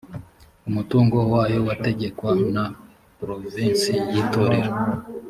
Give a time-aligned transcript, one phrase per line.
[0.69, 2.63] umutungo wayo wategekwa na
[3.17, 4.73] porovensi y’itorero